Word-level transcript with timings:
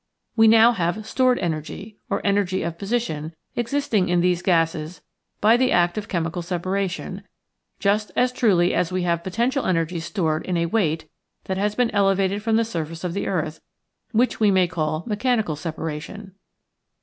We 0.35 0.47
now 0.47 0.71
have 0.71 1.05
Stored 1.05 1.37
Energy 1.37 1.99
(or 2.09 2.25
energy 2.25 2.63
of 2.63 2.79
position) 2.79 3.35
existing 3.55 4.09
in 4.09 4.19
these 4.19 4.41
gases 4.41 5.01
by 5.41 5.57
the 5.57 5.71
act 5.71 5.95
of 5.95 6.07
chemical 6.07 6.41
separation, 6.41 7.21
just 7.77 8.11
as 8.15 8.31
truly 8.31 8.73
as 8.73 8.91
we 8.91 9.03
have 9.03 9.23
Potential 9.23 9.63
Energy 9.63 9.99
stored 9.99 10.43
in 10.47 10.57
a 10.57 10.65
weight 10.65 11.05
that 11.43 11.57
has 11.57 11.75
been 11.75 11.91
elevated 11.91 12.41
from 12.41 12.55
the 12.55 12.65
sur 12.65 12.83
face 12.85 13.03
of 13.03 13.13
the 13.13 13.27
earth, 13.27 13.61
which 14.11 14.39
we 14.39 14.49
may 14.49 14.67
call 14.67 15.05
mechani 15.07 15.45
cal 15.45 15.55
separation. 15.55 16.33